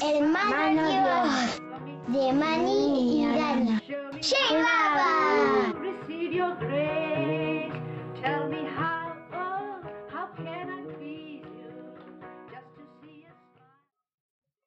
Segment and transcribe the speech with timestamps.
[0.00, 1.60] Mano Dios
[2.06, 3.82] de Mani y smile.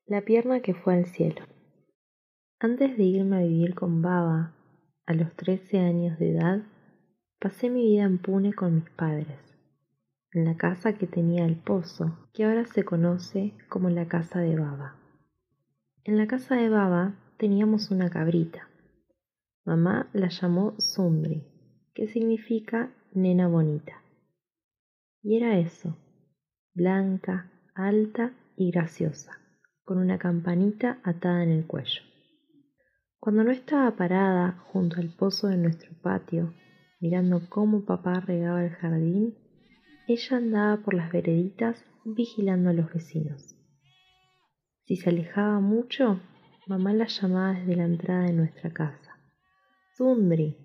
[0.06, 1.46] La pierna que fue al cielo.
[2.60, 4.54] Antes de irme a vivir con Baba,
[5.06, 6.64] a los 13 años de edad,
[7.40, 9.40] pasé mi vida en Pune con mis padres,
[10.34, 14.58] en la casa que tenía el pozo, que ahora se conoce como la casa de
[14.58, 15.01] Baba.
[16.04, 18.68] En la casa de Baba teníamos una cabrita.
[19.66, 21.44] Mamá la llamó Sundri,
[21.94, 24.02] que significa nena bonita.
[25.22, 25.96] Y era eso,
[26.74, 29.38] blanca, alta y graciosa,
[29.84, 32.02] con una campanita atada en el cuello.
[33.20, 36.56] Cuando no estaba parada junto al pozo de nuestro patio,
[37.00, 39.36] mirando cómo papá regaba el jardín,
[40.08, 43.56] ella andaba por las vereditas vigilando a los vecinos.
[44.92, 46.20] Si se alejaba mucho,
[46.68, 49.16] mamá la llamaba desde la entrada de nuestra casa.
[49.96, 50.58] Sundri,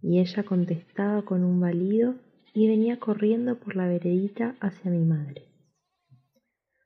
[0.00, 2.14] y ella contestaba con un balido
[2.54, 5.48] y venía corriendo por la veredita hacia mi madre.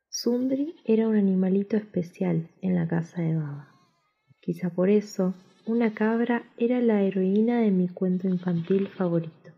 [0.09, 3.75] Sundri era un animalito especial en la casa de Baba.
[4.41, 5.35] Quizá por eso,
[5.67, 9.51] una cabra era la heroína de mi cuento infantil favorito.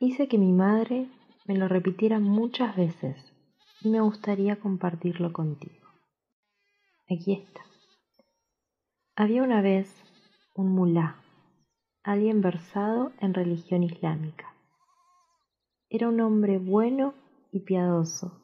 [0.00, 1.06] Hice que mi madre
[1.46, 3.29] me lo repitiera muchas veces
[3.82, 5.86] y me gustaría compartirlo contigo.
[7.08, 7.62] Aquí está.
[9.16, 9.94] Había una vez
[10.54, 11.16] un mulá,
[12.02, 14.54] alguien versado en religión islámica.
[15.88, 17.14] Era un hombre bueno
[17.52, 18.40] y piadoso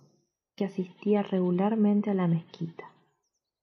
[0.57, 2.91] que asistía regularmente a la mezquita.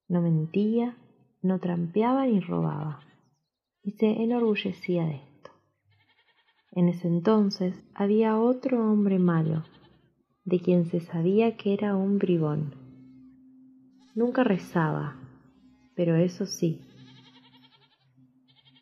[0.08, 0.96] No mentía,
[1.42, 3.02] no trampeaba ni robaba,
[3.82, 5.52] y se enorgullecía de esto.
[6.72, 9.64] En ese entonces había otro hombre malo,
[10.46, 12.76] de quien se sabía que era un bribón.
[14.16, 15.16] Nunca rezaba,
[15.96, 16.82] pero eso sí,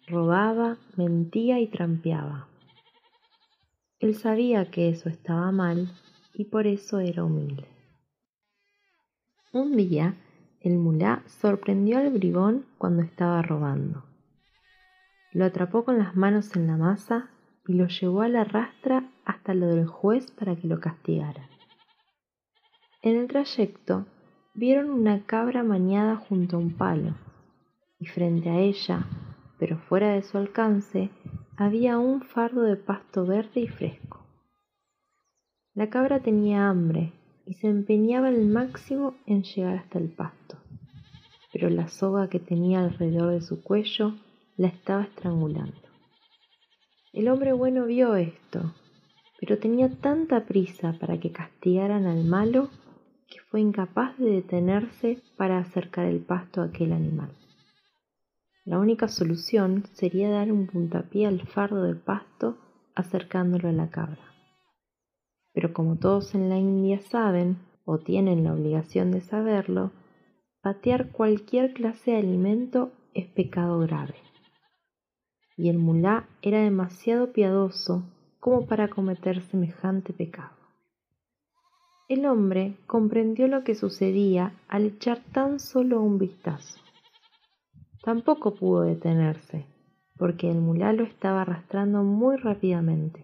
[0.07, 2.47] robaba, mentía y trampeaba.
[3.99, 5.91] Él sabía que eso estaba mal
[6.33, 7.67] y por eso era humilde.
[9.53, 10.15] Un día,
[10.59, 14.03] el mulá sorprendió al bribón cuando estaba robando.
[15.33, 17.29] Lo atrapó con las manos en la masa
[17.67, 21.50] y lo llevó a la rastra hasta lo del juez para que lo castigara.
[23.03, 24.05] En el trayecto
[24.53, 27.15] vieron una cabra mañada junto a un palo
[27.97, 29.07] y frente a ella,
[29.57, 31.09] pero fuera de su alcance,
[31.57, 34.19] había un fardo de pasto verde y fresco.
[35.73, 37.13] La cabra tenía hambre
[37.47, 40.57] y se empeñaba al máximo en llegar hasta el pasto,
[41.51, 44.13] pero la soga que tenía alrededor de su cuello
[44.57, 45.89] la estaba estrangulando.
[47.13, 48.75] El hombre bueno vio esto,
[49.39, 52.69] pero tenía tanta prisa para que castigaran al malo
[53.31, 57.31] que fue incapaz de detenerse para acercar el pasto a aquel animal.
[58.65, 62.57] La única solución sería dar un puntapié al fardo de pasto
[62.93, 64.21] acercándolo a la cabra.
[65.53, 69.91] Pero como todos en la India saben, o tienen la obligación de saberlo,
[70.61, 74.15] patear cualquier clase de alimento es pecado grave.
[75.57, 78.03] Y el mulá era demasiado piadoso
[78.39, 80.60] como para cometer semejante pecado.
[82.11, 86.77] El hombre comprendió lo que sucedía al echar tan solo un vistazo.
[88.03, 89.65] Tampoco pudo detenerse,
[90.17, 93.23] porque el mulá lo estaba arrastrando muy rápidamente.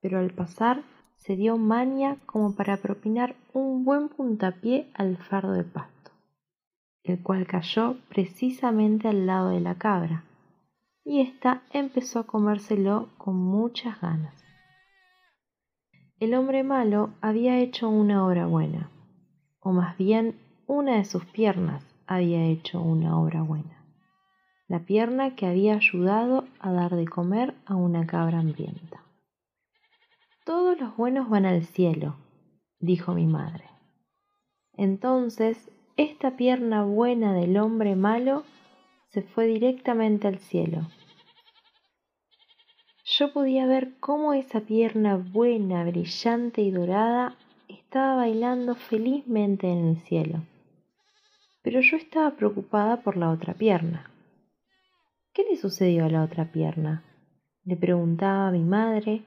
[0.00, 0.84] Pero al pasar
[1.16, 6.12] se dio maña como para propinar un buen puntapié al fardo de pasto,
[7.02, 10.22] el cual cayó precisamente al lado de la cabra,
[11.04, 14.47] y ésta empezó a comérselo con muchas ganas.
[16.20, 18.90] El hombre malo había hecho una obra buena,
[19.60, 20.36] o más bien
[20.66, 23.84] una de sus piernas había hecho una obra buena,
[24.66, 29.04] la pierna que había ayudado a dar de comer a una cabra hambrienta.
[30.44, 32.16] Todos los buenos van al cielo,
[32.80, 33.66] dijo mi madre.
[34.72, 38.42] Entonces, esta pierna buena del hombre malo
[39.10, 40.80] se fue directamente al cielo.
[43.16, 49.96] Yo podía ver cómo esa pierna buena, brillante y dorada estaba bailando felizmente en el
[49.96, 50.42] cielo.
[51.62, 54.10] Pero yo estaba preocupada por la otra pierna.
[55.32, 57.02] ¿Qué le sucedió a la otra pierna?
[57.64, 59.22] Le preguntaba a mi madre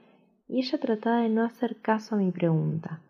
[0.46, 3.00] y ella trataba de no hacer caso a mi pregunta.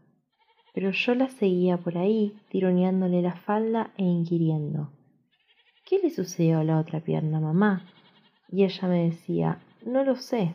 [0.72, 4.90] Pero yo la seguía por ahí, tironeándole la falda e inquiriendo.
[5.84, 7.84] ¿Qué le sucedió a la otra pierna, mamá?
[8.48, 10.54] Y ella me decía, no lo sé.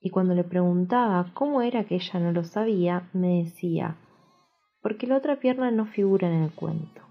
[0.00, 3.96] Y cuando le preguntaba cómo era que ella no lo sabía, me decía,
[4.82, 7.02] porque la otra pierna no figura en el cuento.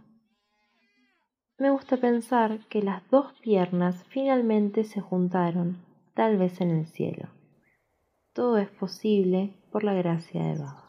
[1.57, 5.77] Me gusta pensar que las dos piernas finalmente se juntaron,
[6.15, 7.29] tal vez en el cielo.
[8.33, 10.88] Todo es posible por la gracia de Baba.